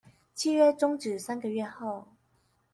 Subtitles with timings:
[0.35, 2.07] 契約終止三個月後